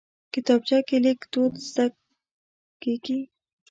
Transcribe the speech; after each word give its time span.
کتابچه 0.33 0.77
کې 0.87 0.97
لیک 1.03 1.19
دود 1.33 1.53
زده 1.69 1.85
کېږي 2.81 3.19